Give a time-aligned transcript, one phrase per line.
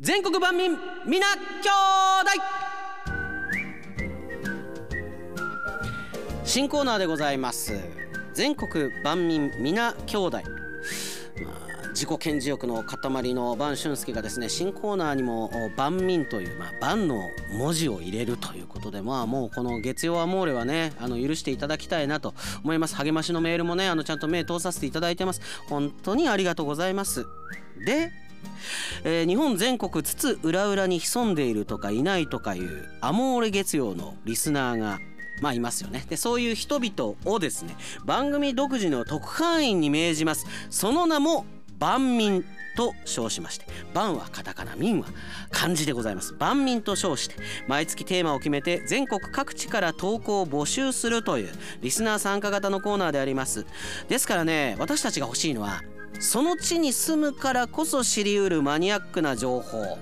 [0.00, 1.70] 全国万民皆兄
[2.22, 2.30] 弟。
[6.44, 7.74] 新コーナーでございます。
[8.32, 10.42] 全国万民皆兄弟、ま
[11.82, 17.20] あ、自己顕示欲の塊の万俊介がですね新コーナーにも万民という、まあ、万の
[17.58, 22.94] 文字を入れるということでまあもうこの月曜アモーレはねあの許していただきたいなと思います。
[22.94, 25.40] 励ましのメールもねあのちゃんと目通させていただいてます。
[25.68, 27.26] 本当にありがとうございます。
[27.84, 28.12] で
[29.04, 34.98] えー、日本全国津々浦々に潜んでいるとかいないとかいうアモーレ月曜のリスナーが
[35.40, 36.04] まあいますよね。
[36.08, 40.46] でそういう人々をですね番組独自の特派員に命じます。
[40.70, 41.46] その名も
[41.78, 42.44] 万民
[42.76, 45.06] と称しまして万はカタカナ民は
[45.50, 46.34] 漢字でございます。
[46.38, 47.34] 万民と称して
[47.66, 51.48] 毎月テーマを決めて全国各地から投稿を募集するという
[51.82, 53.66] リスナー参加型のコーナーであります。
[54.08, 55.82] ですからね私たちが欲しいのは
[56.18, 59.98] その地に住むからこそ知りうるマニアックな情報。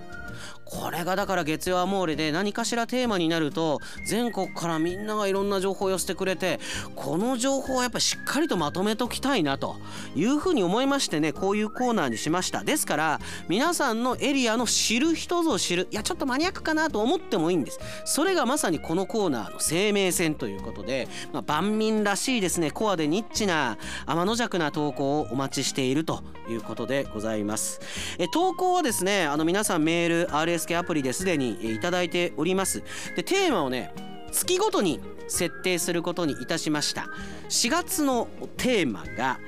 [0.66, 6.58] これがだから月曜アモーレで何かしらテーマになると全国からみんながいろんな情報を寄せてくれて
[6.96, 9.76] この情報をやっぱしっかりとまとめときたいなと
[10.16, 12.64] いうふうに思いましてねこういうコーナーにしました。
[12.64, 15.86] ですから皆さんのエリアの知る人ぞ知る。
[15.92, 17.78] いやちょっとマニアックかなと思ってもいいんです。
[18.04, 22.73] それがまさにこのコーナーの生命線ということで、まあ、万民らしいですね。
[22.73, 27.80] コアでニッチな天の弱な投稿をお待ちしているということでございます。
[28.18, 32.82] え投稿はですねあの皆さんメール RSK アプリですでにいただいております。
[33.15, 33.93] でテーマをね
[34.32, 37.09] 月ごとに設定することにいたしました。
[37.48, 39.38] 4月のテーマが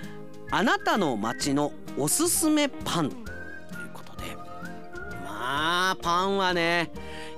[0.50, 3.24] あなたの街のおすすめパンという
[3.92, 4.36] ことで。
[5.24, 6.90] まあパンはね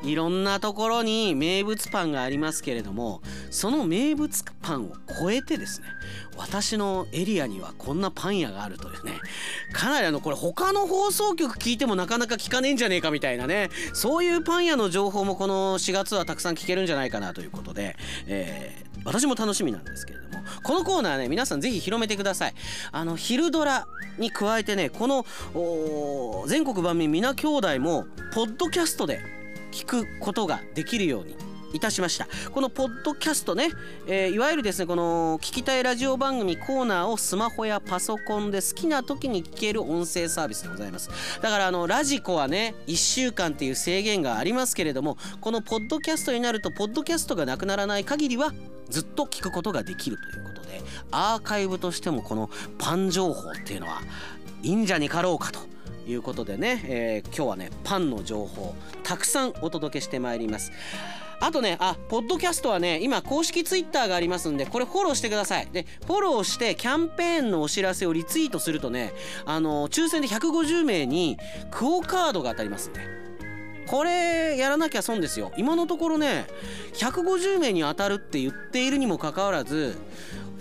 [0.03, 5.87] いろんなところに名物パンがありますけれどもその名物パンを超えてですね
[6.37, 9.13] 私のエリアにはこんなパン屋があるというね
[9.73, 22.55] かなりあのこれ他の放送局聞いてもなかなか聞かねえんじゃねえかみたいなねそういうパン屋の情報もこの4月はたくさん聞けるんじゃないかなということで、えー、私も楽しみなんですけれどもこのコーナーね皆さんぜひ広めてください。
[22.93, 23.87] あの昼ドラ
[24.19, 25.25] に加えてねこの
[26.47, 29.40] 全国万民皆兄弟もポッドキャストで
[29.71, 31.37] 聞くことができるように
[31.73, 32.27] いたしました。
[32.51, 33.69] このポッドキャストね、
[34.07, 41.11] えー、いわゆるですねこの聞きたいラジオ番組コーナーをスマホやパソコンで好きな時に聞ける音声サービスでございます。
[41.41, 48.53] だからあのラジコはね1週間っていう制限がありますけれどもこのポッドキャストになるとポッドキャストがなくならない限りは
[48.89, 50.83] ずっと聞くことができるということで
[51.13, 54.03] アーカイブとしてもこのパン情報っていうのは
[54.63, 55.70] いいんじゃにかろうかと。
[56.11, 60.73] いうことでね、えー、今日はねパンの情報たくさんお届けしてまいります。
[61.43, 65.69] あとねあポッドキャストはね今公式ツイッターがありますんでこれフォローしてください。
[65.73, 69.15] でフォローしてキャンペーンのお知らせをリツイートするとね
[69.47, 71.39] あの抽選で150名に
[71.71, 73.01] クオカードが当たりますんで。
[73.87, 75.51] これやらなきゃ損ですよ。
[75.57, 76.47] 今のところね
[76.95, 79.97] 150名に当たるって言っているにもかかわらず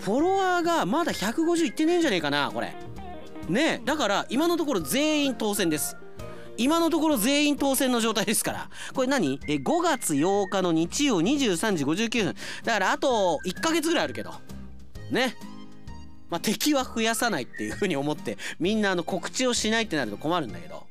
[0.00, 2.74] フォロワーがまだ150いってねえんじゃねえかなこれ。
[3.50, 5.96] ねだから今のところ全員当選です。
[6.56, 8.70] 今のところ全員当選の状態ですから。
[8.94, 9.40] これ何？
[9.48, 12.34] え5月8日の日曜23時59分。
[12.64, 14.32] だからあと1ヶ月ぐらいあるけど。
[15.10, 15.36] ね。
[16.28, 20.86] まあ、敵は増やさないっていうふうに思ってみんなあの告知をしないってなると困るんだけど、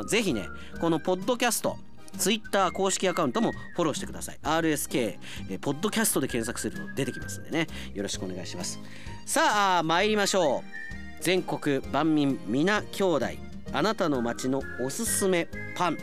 [0.00, 0.48] うん、ぜひね
[0.80, 1.76] このポッドキャスト
[2.16, 4.38] ツイッター公式アカウントもフォローしてください。
[4.42, 5.18] RSK
[5.50, 7.66] えポッドキャストで検索すると出てきますんでね。
[7.94, 8.78] よろしくお願いします。
[9.24, 10.91] さあ参りましょう。
[11.22, 13.26] 全国万民皆兄弟
[13.72, 15.46] あなたの街のおすすめ
[15.76, 15.98] パン。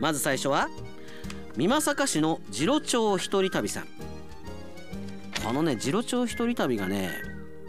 [0.00, 0.68] まず最初は
[1.56, 3.86] 美作市の次郎町一人旅さん。
[5.44, 7.12] このね次郎町一人旅がね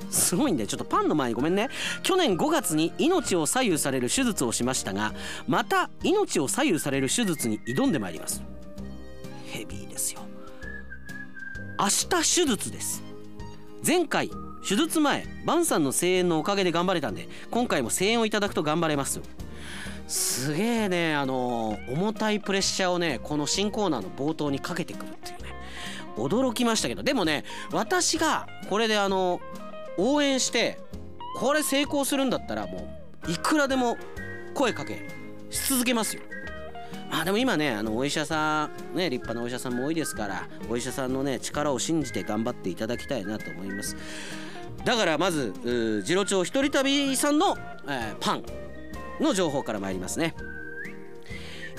[0.09, 1.69] すごいんでちょっとパンの前にごめんね。
[2.01, 5.13] 去年5月に命を左右される手術をしましたが
[5.47, 8.41] また命を左右される手術に挑んでまいります。
[9.45, 10.21] ヘビーですよ。
[11.77, 13.03] 明日手術です。
[13.85, 14.31] 前回
[14.67, 19.23] 手術前バンさんの声援のおかげで頑張れたんで今回も声援をいただくと頑張れますよ。
[20.07, 25.49] すげえねあの重たいプレッシャーをねこの新コーナーの冒頭にかけてくるっていうね。
[26.17, 27.03] 驚きましたけど。
[27.03, 29.39] でもね私がこれであの
[29.97, 30.79] 応援して
[31.37, 33.97] これ成功するんだったらもういくらでも
[34.53, 35.07] 声かけ
[35.49, 36.21] し続けますよ。
[37.09, 43.95] まあでも今ねあのお医者さんね立派なお医者さんも多いですからお医者さんのね力を信じて頑張っていただきたいなと思います。
[44.85, 45.53] だからまず
[46.03, 47.57] 次郎町一人旅さんの、
[47.87, 48.43] えー、パン
[49.19, 50.35] の情報から参りますね。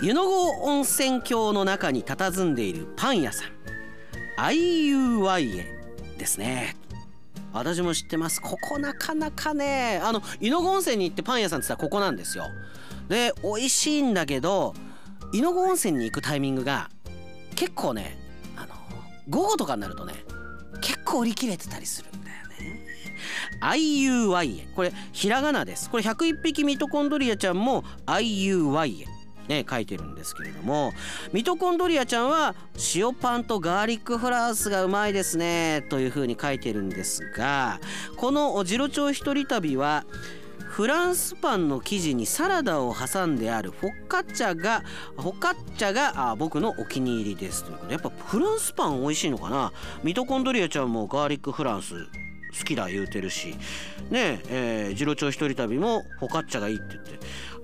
[0.00, 3.48] 湯の郷温泉郷の中に佇んでいるパン屋さん。
[4.38, 5.64] IUY へ
[6.18, 6.76] ですね。
[7.52, 8.40] 私も知ってます。
[8.40, 12.44] ここなかなかねあの井の子温泉に行ってパン屋さんって言ったらここなんですよ。
[13.08, 14.74] で美味しいんだけど
[15.32, 16.88] 井の子温泉に行くタイミングが
[17.54, 18.16] 結構ね
[18.56, 18.68] あの
[19.28, 20.14] 午後とかになるとね
[20.80, 22.11] 結構売り切れてたりする。
[23.60, 25.90] IUYA これひらがなです。
[25.90, 29.06] これ101匹ミトコンドリアちゃんも IUY
[29.48, 30.92] ね、書いてるんですけれども。
[31.32, 32.54] ミトコンドリアちゃんは
[32.94, 35.84] 塩パンとガーリックフランスがうまいですね。
[35.90, 37.80] というふうに書いてるんですが
[38.16, 40.04] このジロチョウ一人旅は
[40.60, 44.84] フランスパンの生地にサラダを挟んであるフォッカッチャが
[45.16, 47.64] フォッカッチャがあ僕のお気に入りです。
[47.64, 49.72] ということでやっぱフランスパン美味しいのかな？
[50.04, 51.94] ミトコンドリアちゃんもガーリックフランス
[52.58, 53.56] 好きだ言うてるし。
[54.10, 57.18] ねええー、ジロチョウ一人旅もフォカッチャがいいって言って。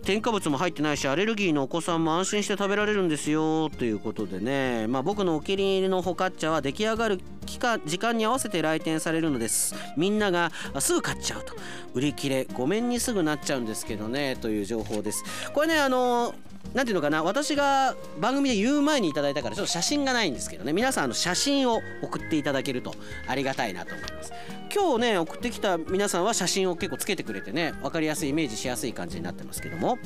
[0.05, 3.69] 添加物も入ってないしアレルギーのお子さんも安心して食べられるんですよ。
[3.69, 9.75] ということでね、まあ、僕のお気に入りのフォカッチャは出来上がる期間時間に合わせて来店されるのです。
[9.97, 11.55] みんながすぐ買っちゃうと。
[11.95, 14.37] 売り切れごめんにすぐなっちゃうんですけどね。
[14.41, 15.25] という情報です。
[15.53, 16.35] これねあの
[16.75, 22.95] 何ていうのかな私が番組で言う前にいただいたからちょっと写真がないんですけどね皆さんあの写真を送っていただけると
[23.27, 24.33] ありがたいなと思います。
[24.75, 29.99] 今日ね送ってきた皆さんは写真を結構つけてくれてね分かりやすいイメージしやすい感じになってますけども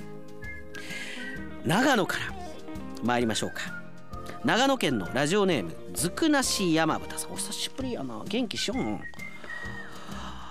[1.64, 2.34] 長野から
[3.02, 3.82] 参りましょうか。
[4.44, 7.32] 長野県のラジオネームずくなし山豚さん。
[7.32, 7.92] お久しぶり。
[7.92, 9.00] やな元気しよん。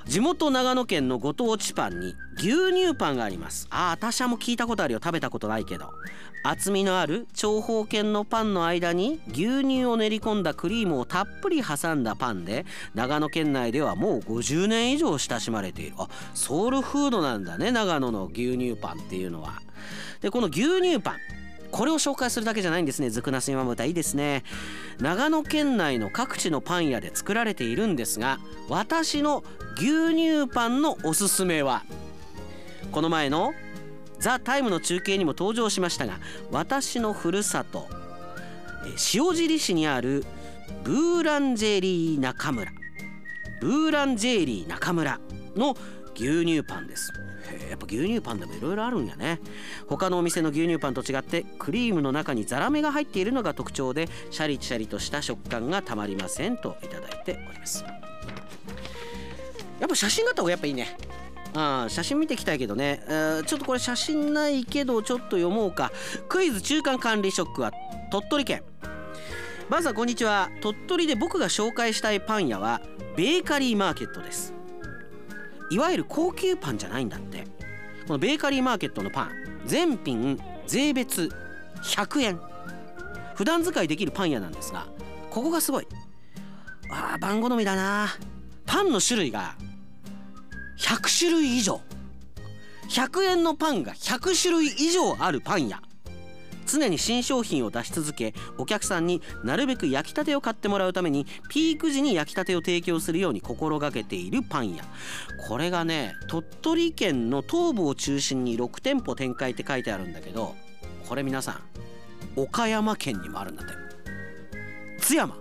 [0.07, 3.67] 地元長野県のご当地パンに牛乳パンがあります。
[3.69, 4.99] ああ私はも聞いたことあるよ。
[5.03, 5.91] 食べたことないけど。
[6.43, 12.65] 厚みのある長方形のパンの間に牛乳を練り込んだクリームをたっぷり挟んだパンで
[12.95, 15.95] 長野県内ではもう50年以上親しまれている。
[15.99, 19.61] あソウルフードなんだね長野の牛乳パンっていうのは。
[20.21, 21.40] でこの牛乳パン。
[21.71, 23.09] これを紹介するだけじゃないんですね。
[23.09, 24.43] ずくなす今豚いいですね。
[24.99, 28.39] 長野県内の各地のパン屋で作られているんですが
[28.69, 29.43] 私の
[29.77, 31.83] 牛乳パンのおすすめは
[32.91, 33.53] この前の
[34.19, 36.19] 「ザ・タイムの中継にも登場しましたが
[36.51, 37.87] 私のふるさと
[39.13, 40.25] 塩尻市にある
[40.83, 42.71] ブーランジェリー中村。
[43.61, 45.19] ブーランジェリー中村
[45.55, 45.77] の
[46.15, 47.11] 牛乳パンです。
[47.69, 49.39] やっぱ牛乳パンでもいろいろあるんやね。
[49.87, 57.83] 他のお店の牛乳パンと違ってクリームの中にザラメが入っているのが特徴でシャリシャリとした食感がたまりませんといただいております。
[59.79, 60.95] やっぱ写真があった方がやっぱいいね。
[61.53, 65.91] あ写真見ていきたいけどね、えー、ちょっとこれ写真ないけどちょっと読もうか。
[66.29, 67.71] クイズ中間管理職は
[68.11, 68.63] 鳥取県。
[69.69, 70.49] まずはこんにちは。
[70.61, 72.81] 鳥取で僕が紹介したいパン屋は
[73.15, 74.53] ベーカリーマーケットです。
[75.71, 77.45] いわゆる高級パンじゃないんだって。
[78.05, 79.31] このベーカリーマーケットのパン。
[79.65, 80.37] 全品
[80.67, 81.29] 税別
[81.81, 82.41] 100円。
[83.35, 84.85] 普段使いできるパン屋なんですが
[85.29, 85.87] ここがすごい。
[86.91, 88.09] あー番好みだな。
[88.65, 89.55] パンの種類が
[90.77, 91.81] 100種類以上。
[92.89, 95.81] 100円のパンが100種類以上あるパン屋。
[96.65, 104.85] 常に新商品を出し続けお客さんになるべく焼きたてを買ってもらうためにピーク時に焼きたてを提供するように心がけているパン屋。
[105.47, 110.55] これがね鳥取県の東部を中心に6店舗展開って書いてあるんだけど
[111.07, 111.61] これ皆さん
[112.39, 113.73] 岡山県にもあるんだって。
[114.99, 115.35] 津山。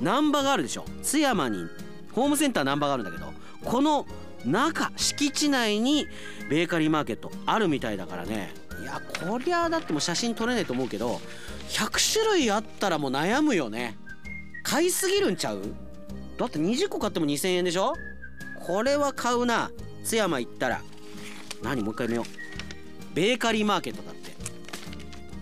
[0.00, 0.84] 難波があるでしょ。
[1.02, 1.66] 津山に
[2.12, 3.32] ホームセンター難波があるんだけど
[3.64, 4.06] この
[4.44, 6.06] 中敷地内に
[6.50, 8.52] ベーカリーマーケットあるみたいだからね
[8.82, 11.20] いやこりゃだってもう写真撮れないと思うけど
[11.68, 13.96] 100種類あったらもう悩むよね。
[14.64, 15.60] 買いすぎるんちゃう？
[16.36, 17.94] だって20個買っても2000円でしょ？
[18.66, 19.70] これは買うな。
[20.04, 20.82] 津山行ったら。
[21.62, 22.24] 何もう一回見よう。
[23.14, 24.32] ベーカリーマーケットだって。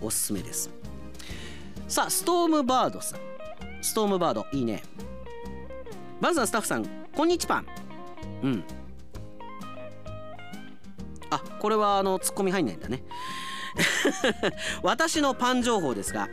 [0.01, 0.69] おすすめです。
[1.87, 3.19] さあストームバードさん。
[3.81, 4.83] ストームバードいいね。
[6.19, 7.63] まずはスタッフさんこんにちは
[8.43, 8.63] うん。
[11.61, 13.03] これはあのツッコミ入んないんだね。
[14.81, 16.27] 私のパン情報ですが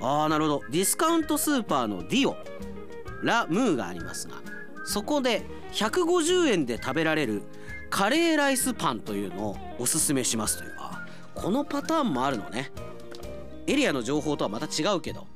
[0.00, 0.62] ああなるほど。
[0.70, 2.36] ディスカウントスーパーのディオ
[3.22, 4.36] ラ・ムーがありますが
[4.84, 7.42] そこで150円で食べられる
[7.90, 10.74] カレーライスパンというのをおすすめしますという。
[10.78, 12.70] あこのパターンもあるのね。
[13.66, 15.26] エリアの情報とはまた違うけど。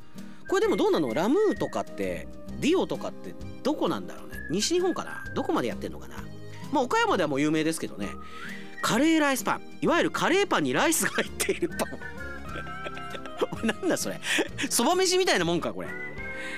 [0.48, 1.12] これでもどうなの？
[1.12, 2.28] ラムーとかって
[2.60, 4.36] ディオとかってどこなんだろうね？
[4.50, 5.24] 西日本かな？
[5.34, 6.16] どこまでやってんのかな？
[6.72, 8.08] まあ岡山ではもう有名ですけどね。
[8.82, 9.62] カレーライスパン。
[9.80, 13.66] いわゆるカレーパンにライスが入っているパン。
[13.66, 14.20] なんだそれ。
[14.68, 15.88] そば飯みたいなもんかこれ。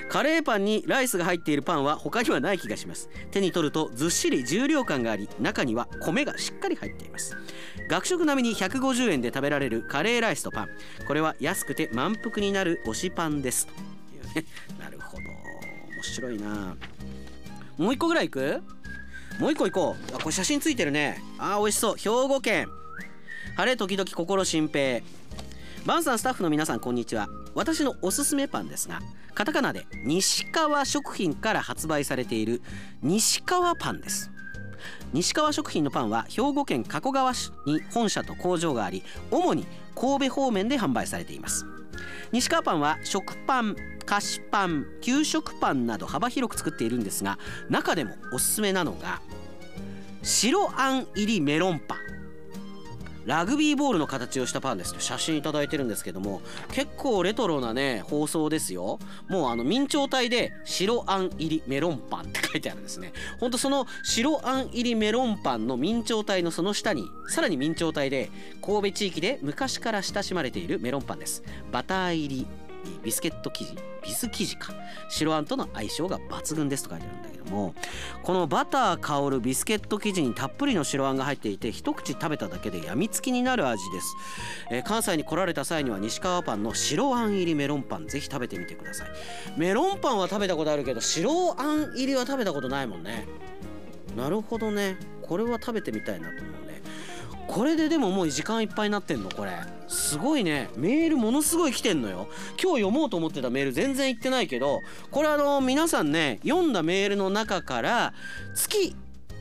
[0.09, 3.09] カレーパンにライスが入っているパンは他にはない気がします。
[3.31, 7.35] 手に取るとずっしり重量感があり中には米がしっかり入っています。
[7.89, 10.67] 学食並みに150円で食べられるカレーライスとパン。
[11.07, 13.67] これは安くて満腹になる推しパンです。
[13.67, 14.45] というね。
[14.79, 15.23] なるほど。
[15.23, 16.75] 面白いな。
[17.77, 18.61] もう一個ぐらいいく？
[19.39, 20.15] もう一個行こう。
[20.15, 21.21] あこれ写真ついてるね。
[21.37, 21.95] あー美味しそう。
[21.97, 22.67] 兵庫県。
[23.55, 25.01] 晴れ時々心心平。
[25.85, 27.27] バンさんスタッフの皆さんこんにちは。
[27.55, 28.99] 私のおすすめパンですが
[29.35, 32.61] カタカナで西川食品から発売されている
[33.01, 34.31] 西川パンです。
[35.13, 39.65] 西川食品のパンは兵庫県加古川市に本社と工場があり主に
[39.95, 41.65] 神戸方面で販売されています。
[42.31, 43.75] 西川パンは食パン
[44.05, 47.37] 菓子パン給食パンなど幅広く作っているんですが
[47.69, 49.21] 中でもおすすめなのが
[50.23, 52.02] 白あん入りメロンパン。
[53.25, 58.99] ラグビーボールの形をしたパンですと写真いただいてるんですけども結構レトロなね包装ですよ。
[59.27, 63.13] もうあの明朝体で白あん入りメロンパンって書いてあるんですね。
[63.39, 68.29] ほんとその白あん入りメロンパンの明朝体のその下にさらに明朝体で
[68.61, 71.43] 神戸地域で昔から親しまれているメロンパンです。
[71.71, 72.47] バター入り
[73.03, 74.73] ビスケット生地ビス生地か。
[75.09, 77.75] 白あんとの相性が抜群ですと書いてあるんだけども
[78.23, 84.15] このバター香るビスケット生地にたっぷりの白あんが入っていて一口食べただけでやみつきになる味です、
[84.71, 88.07] えー関西に来られた際には西川パンの白あん入りメロンパン。
[88.07, 89.09] ぜひ食べてみてください。
[89.57, 93.27] メロンパンは食べたことあるけど白あん入りは食べたことないもんね。
[94.15, 94.97] なるほどね。
[95.21, 96.72] これは食べてみたいなと思うね。
[97.47, 99.29] これででももう時間いっぱいになってんの？
[99.29, 99.51] これ。
[99.87, 100.69] すごいね。
[100.75, 102.27] メールものすごい来てんのよ。
[102.61, 104.81] 今日読もうと思ってたメール全然言ってないけど
[105.11, 108.13] これあの皆さんね読んだメールの中から
[108.55, 108.95] 月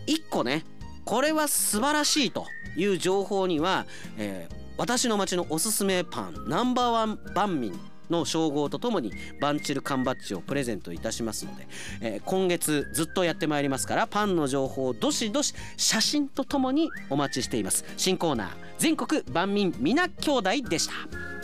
[0.06, 0.64] 1個ね
[1.04, 3.86] これは素晴らしいという情報には、
[4.18, 7.78] えー私の町のおすすめパンナンバーワン万民
[8.12, 11.66] の称号とともにバンチル缶バッジをプレゼントいたしますので、
[12.00, 17.84] えー今月ずっとやってまいりますからパンの情報をどしどし写真とともにお待ちしています。
[17.96, 21.41] 新コーナー全国万民皆兄弟でした。